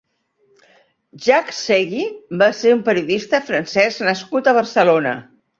Jacques 1.25 1.53
Ségui 1.57 2.07
va 2.43 2.49
ser 2.63 2.73
un 2.79 2.83
periodista 2.89 3.43
francès 3.51 4.03
nascut 4.11 4.51
a 4.53 4.57
Barcelona. 4.63 5.17